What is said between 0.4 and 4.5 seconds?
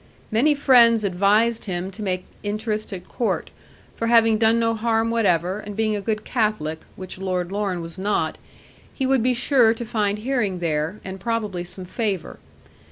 friends advised him to make interest at Court; for having